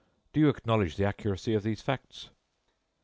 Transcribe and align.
Do 0.33 0.39
you 0.39 0.49
acknowledge 0.49 0.95
the 0.97 1.05
accuracy 1.05 1.53
of 1.53 1.61
these 1.61 1.79
facts?" 1.83 2.31